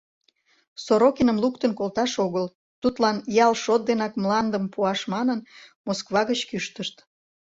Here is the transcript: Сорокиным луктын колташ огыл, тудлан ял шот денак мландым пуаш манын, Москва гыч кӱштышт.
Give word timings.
Сорокиным 0.85 1.37
луктын 1.43 1.71
колташ 1.79 2.11
огыл, 2.25 2.45
тудлан 2.81 3.17
ял 3.45 3.53
шот 3.63 3.81
денак 3.89 4.13
мландым 4.21 4.63
пуаш 4.73 4.99
манын, 5.13 5.39
Москва 5.87 6.21
гыч 6.29 6.39
кӱштышт. 6.49 6.95